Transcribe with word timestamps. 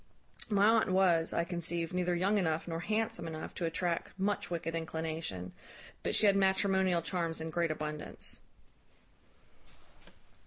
My 0.49 0.65
aunt 0.67 0.89
was, 0.89 1.31
I 1.31 1.43
conceived, 1.43 1.93
neither 1.93 2.15
young 2.15 2.39
enough 2.39 2.67
nor 2.67 2.79
handsome 2.79 3.27
enough 3.27 3.53
to 3.53 3.65
attract 3.65 4.17
much 4.19 4.49
wicked 4.49 4.73
inclination; 4.73 5.51
but 6.01 6.15
she 6.15 6.25
had 6.25 6.35
matrimonial 6.35 7.03
charms 7.03 7.39
in 7.39 7.51
great 7.51 7.69
abundance. 7.69 8.41